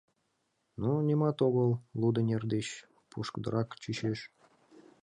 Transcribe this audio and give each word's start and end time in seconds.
—Ну, 0.81 0.89
нимат 1.07 1.37
огыл, 1.47 1.69
лудо 1.99 2.21
нер 2.27 2.43
деч 2.53 2.67
пушкыдырак 3.09 3.69
чучеш. 3.81 4.19